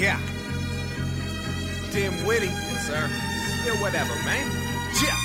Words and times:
Yeah. 0.00 0.18
Dim 1.92 2.24
witty, 2.24 2.48
sir. 2.86 3.10
Still 3.60 3.76
whatever, 3.82 4.14
man. 4.24 4.46
Yeah. 5.02 5.18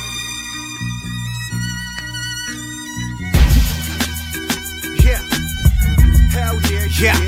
Yeah. 4.99 5.21
Hell 6.29 6.59
yeah, 6.69 6.87
yeah, 6.99 7.24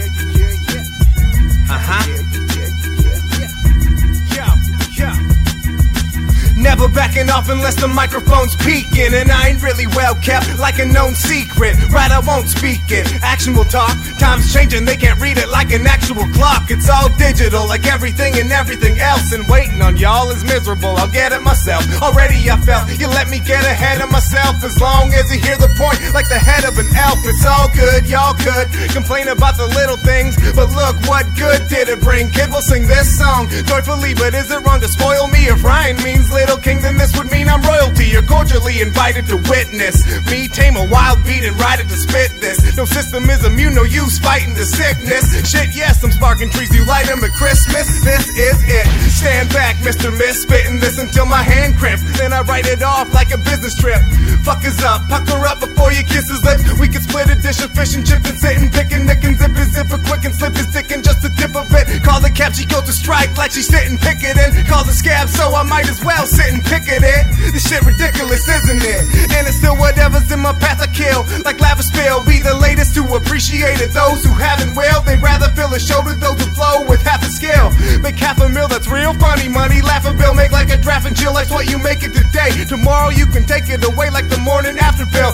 backing 6.98 7.29
off 7.29 7.48
unless 7.54 7.77
the 7.77 7.88
microphone's 7.88 8.57
peaking. 8.57 9.13
And 9.13 9.30
I 9.30 9.54
ain't 9.54 9.61
really 9.61 9.86
well 9.93 10.16
kept, 10.18 10.57
like 10.57 10.80
a 10.82 10.86
known 10.86 11.13
secret. 11.13 11.77
Right, 11.93 12.09
I 12.09 12.20
won't 12.25 12.50
speak 12.50 12.81
it. 12.89 13.05
Action 13.21 13.54
will 13.54 13.70
talk. 13.70 13.93
Time's 14.18 14.52
changing, 14.52 14.84
they 14.84 14.98
can't 14.98 15.21
read 15.21 15.38
it 15.38 15.48
like 15.49 15.70
an 15.71 15.86
actual 15.86 16.25
clock. 16.34 16.73
It's 16.73 16.89
all 16.89 17.09
digital, 17.21 17.70
like 17.70 17.85
everything 17.85 18.41
and 18.41 18.52
everything 18.52 18.98
else. 18.98 19.31
And 19.31 19.48
waiting 19.48 19.80
on 19.85 19.95
y'all 19.98 20.30
is 20.34 20.44
miserable. 20.44 20.98
I'll 20.98 21.13
get 21.13 21.31
it 21.31 21.41
myself. 21.41 21.85
Already 22.02 22.49
I 22.49 22.57
felt 22.66 22.90
you 22.98 23.07
let 23.07 23.29
me 23.29 23.40
get 23.45 23.62
ahead 23.63 24.02
of 24.02 24.09
myself. 24.09 24.63
As 24.63 24.82
long 24.82 25.13
as 25.13 25.29
you 25.29 25.38
hear 25.40 25.55
the 25.55 25.70
point, 25.77 26.02
like 26.18 26.27
the 26.27 26.41
head 26.41 26.66
of 26.66 26.73
an 26.82 26.90
elf. 26.98 27.21
It's 27.29 27.45
all 27.45 27.70
good, 27.77 28.09
y'all 28.09 28.34
could 28.34 28.73
complain 28.90 29.27
about 29.27 29.55
the 29.55 29.68
little 29.77 29.98
things. 30.02 30.34
But 30.57 30.73
look 30.73 30.98
what 31.05 31.29
good 31.38 31.62
did 31.70 31.90
it 31.90 32.02
bring. 32.02 32.32
Kid 32.32 32.49
will 32.49 32.66
sing 32.66 32.88
this 32.88 33.18
song 33.21 33.48
joyfully, 33.70 34.16
but 34.18 34.34
is 34.34 34.49
it 34.49 34.66
wrong 34.66 34.82
to 34.82 34.88
spoil 34.90 35.27
me? 35.27 35.45
If 35.45 35.63
Ryan 35.63 36.02
means 36.02 36.32
little 36.32 36.57
king, 36.57 36.82
then 36.88 36.96
this 36.96 37.12
would 37.18 37.27
mean 37.32 37.50
I'm 37.50 37.59
royalty. 37.64 38.08
You're 38.08 38.23
cordially 38.23 38.80
invited 38.80 39.27
to 39.27 39.36
witness 39.52 40.00
me 40.32 40.48
tame 40.48 40.77
a 40.77 40.86
wild 40.88 41.20
beat 41.27 41.44
and 41.44 41.55
ride 41.60 41.80
it 41.84 41.90
to 41.90 41.98
spit 41.98 42.32
this. 42.40 42.63
No 42.77 42.86
system 42.86 43.27
is 43.30 43.44
immune, 43.44 43.73
no 43.73 43.84
use 43.84 44.20
fighting 44.20 44.54
the 44.54 44.63
sickness. 44.63 45.26
Shit, 45.50 45.76
yes, 45.76 46.04
I'm 46.04 46.12
sparking 46.12 46.50
trees, 46.50 46.72
you 46.73 46.86
light 46.86 47.08
them 47.08 47.23
at 47.23 47.32
Christmas. 47.32 47.88
This 48.04 48.30
is 48.38 48.58
it. 48.63 48.88
Stand 49.12 49.49
back, 49.49 49.76
Mr. 49.84 50.16
Miss, 50.16 50.44
spitting 50.44 50.79
this 50.79 50.99
until 50.99 51.26
my 51.26 51.41
hand 51.41 51.76
cramps. 51.77 52.04
Then 52.18 52.32
I 52.32 52.41
write 52.41 52.68
it 52.68 52.82
off 52.84 53.12
like 53.13 53.34
a 53.34 53.38
business 53.38 53.76
trip. 53.76 53.99
Fuck 54.46 54.62
Fuckers 54.62 54.79
up, 54.84 55.01
pucker 55.10 55.44
up 55.46 55.60
before 55.60 55.91
you 55.91 56.04
kiss 56.04 56.29
his 56.29 56.44
lips. 56.44 56.63
We 56.79 56.88
can 56.88 57.01
split 57.01 57.16
fish 57.55 57.95
and 57.95 58.03
chips 58.03 58.27
and 58.27 58.37
sit 58.40 58.57
and 58.59 58.67
pick 58.71 58.91
and 58.91 59.05
nick 59.07 59.23
and 59.23 59.37
zip 59.37 59.55
his 59.55 59.71
zipper 59.71 59.95
quick 60.03 60.26
and 60.26 60.35
slip 60.35 60.51
his 60.51 60.67
dick 60.67 60.91
in 60.91 60.99
just 60.99 61.23
a 61.23 61.31
tip 61.40 61.55
of 61.55 61.71
it. 61.71 61.87
Call 62.04 62.20
the 62.20 62.29
cap, 62.29 62.51
she 62.51 62.65
go 62.65 62.81
to 62.81 62.91
strike 62.91 63.31
like 63.37 63.51
she's 63.51 63.67
sitting 63.67 63.98
picketing. 63.98 64.51
Call 64.67 64.84
the 64.84 64.91
scab, 64.91 65.29
so 65.29 65.56
I 65.56 65.63
might 65.63 65.88
as 65.88 66.03
well 66.03 66.28
sit 66.28 66.51
and 66.51 66.59
pick 66.66 66.84
it 66.91 67.00
in. 67.00 67.23
This 67.56 67.63
shit 67.63 67.79
ridiculous, 67.88 68.44
isn't 68.44 68.84
it? 68.84 69.31
And 69.31 69.47
it's 69.47 69.63
still 69.63 69.78
whatever's 69.79 70.28
in 70.31 70.44
my 70.44 70.51
path 70.59 70.84
I 70.84 70.91
kill. 70.91 71.23
Like 71.47 71.59
lava 71.63 71.84
spill, 71.84 72.25
be 72.28 72.44
the 72.44 72.56
latest 72.59 72.95
to 73.00 73.03
appreciate 73.16 73.79
it. 73.79 73.95
Those 73.95 74.28
who 74.28 74.35
haven't 74.35 74.75
will, 74.75 75.00
they'd 75.07 75.23
rather 75.23 75.47
fill 75.56 75.72
a 75.72 75.79
to 75.79 76.13
those 76.19 76.39
who 76.44 76.51
flow 76.51 76.84
with 76.84 77.01
half 77.01 77.23
a 77.23 77.31
skill. 77.31 77.72
Make 78.03 78.19
half 78.19 78.41
a 78.44 78.50
mil, 78.50 78.67
that's 78.67 78.88
real 78.91 79.13
funny 79.16 79.47
money. 79.47 79.81
Laugh 79.81 80.03
a 80.03 80.13
bill, 80.13 80.35
make 80.35 80.51
like 80.51 80.67
a 80.69 80.78
draft 80.78 81.07
and 81.07 81.16
chill, 81.16 81.34
that's 81.34 81.51
what 81.51 81.69
you 81.72 81.79
make 81.79 82.03
it 82.03 82.11
today. 82.11 82.51
Tomorrow 82.67 83.09
you 83.16 83.25
can 83.28 83.45
take 83.45 83.69
it 83.69 83.84
away 83.88 84.09
like 84.11 84.28
the 84.28 84.38
morning 84.44 84.78
after 84.79 85.06
pill. 85.07 85.31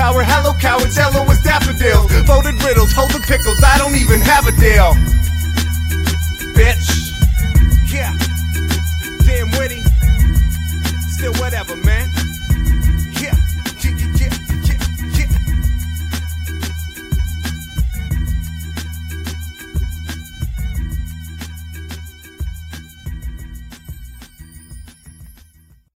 Willpower, 0.00 0.24
hello 0.24 0.54
cowards, 0.54 0.96
hello 0.96 1.30
as 1.30 1.42
daffodils. 1.42 2.10
Folded 2.26 2.54
riddles, 2.64 2.90
hold 2.90 3.10
the 3.10 3.20
pickles, 3.20 3.62
I 3.62 3.76
don't 3.76 3.94
even 3.96 4.22
have 4.22 4.46
a 4.46 4.52
deal. 4.52 4.94
Bitch. 6.54 6.99